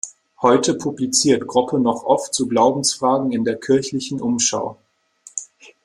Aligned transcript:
Heute 0.41 0.73
publiziert 0.73 1.45
Groppe 1.45 1.77
noch 1.79 2.03
oft 2.05 2.33
zu 2.33 2.47
Glaubensfragen 2.47 3.31
in 3.31 3.43
der 3.43 3.59
"Kirchlichen 3.59 4.19
Umschau". 4.19 4.79